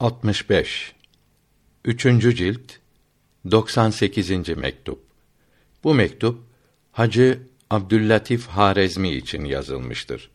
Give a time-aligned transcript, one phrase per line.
[0.00, 0.92] 65
[1.84, 2.72] Üçüncü cilt
[3.50, 4.48] 98.
[4.56, 5.04] mektup.
[5.84, 6.38] Bu mektup
[6.92, 10.30] Hacı Abdüllatif Harezmi için yazılmıştır.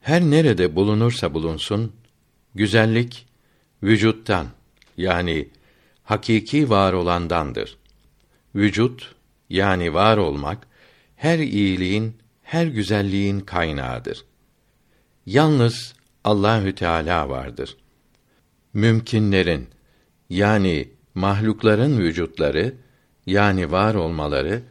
[0.00, 1.92] Her nerede bulunursa bulunsun
[2.54, 3.26] güzellik
[3.82, 4.46] vücuttan
[4.96, 5.48] yani
[6.04, 7.76] hakiki var olandandır.
[8.54, 9.14] Vücut
[9.50, 10.66] yani var olmak
[11.16, 14.24] her iyiliğin, her güzelliğin kaynağıdır.
[15.26, 15.94] Yalnız
[16.24, 17.76] Allahü Teala vardır.
[18.76, 19.68] Mümkinlerin
[20.30, 22.74] yani mahlukların vücutları
[23.26, 24.62] yani var olmaları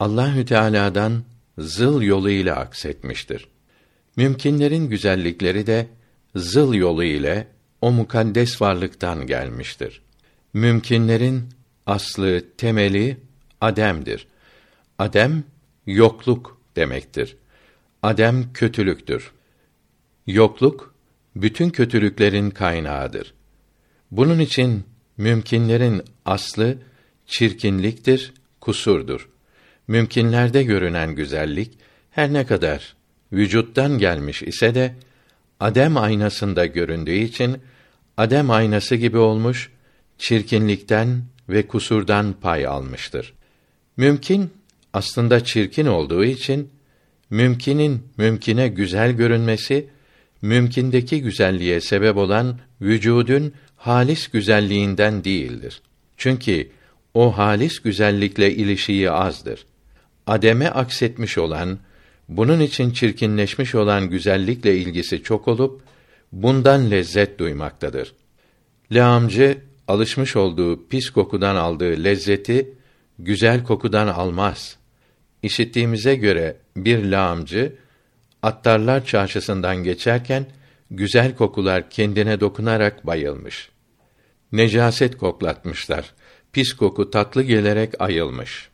[0.00, 1.22] Allahü Teala'dan
[1.58, 3.48] zıl yolu ile aksetmiştir.
[4.16, 5.86] Mümkinlerin güzellikleri de
[6.36, 7.48] zıl yolu ile
[7.80, 10.02] o mukaddes varlıktan gelmiştir.
[10.52, 11.48] Mümkinlerin
[11.86, 13.16] aslı, temeli
[13.60, 14.26] ademdir.
[14.98, 15.44] Adem
[15.86, 17.36] yokluk demektir.
[18.02, 19.32] Adem kötülüktür.
[20.26, 20.97] Yokluk
[21.42, 23.34] bütün kötülüklerin kaynağıdır.
[24.10, 24.84] Bunun için
[25.16, 26.78] mümkinlerin aslı
[27.26, 29.28] çirkinliktir, kusurdur.
[29.88, 31.78] Mümkinlerde görünen güzellik
[32.10, 32.96] her ne kadar
[33.32, 34.94] vücuttan gelmiş ise de
[35.60, 37.58] adem aynasında göründüğü için
[38.16, 39.70] adem aynası gibi olmuş,
[40.18, 43.34] çirkinlikten ve kusurdan pay almıştır.
[43.96, 44.50] Mümkin
[44.92, 46.70] aslında çirkin olduğu için
[47.30, 49.88] mümkinin mümkine güzel görünmesi
[50.42, 55.82] mümkindeki güzelliğe sebep olan vücudun halis güzelliğinden değildir.
[56.16, 56.70] Çünkü
[57.14, 59.66] o halis güzellikle ilişiği azdır.
[60.26, 61.78] Ademe aksetmiş olan,
[62.28, 65.82] bunun için çirkinleşmiş olan güzellikle ilgisi çok olup
[66.32, 68.14] bundan lezzet duymaktadır.
[68.92, 72.74] Lağımcı alışmış olduğu pis kokudan aldığı lezzeti
[73.18, 74.76] güzel kokudan almaz.
[75.42, 77.72] İşittiğimize göre bir lağımcı
[78.42, 80.46] Attarlar çarşısından geçerken
[80.90, 83.70] güzel kokular kendine dokunarak bayılmış.
[84.52, 86.14] Necaset koklatmışlar.
[86.52, 88.70] Pis koku tatlı gelerek ayılmış.